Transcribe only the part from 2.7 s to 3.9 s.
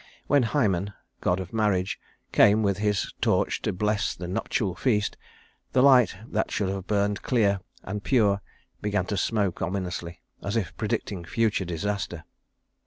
his torch to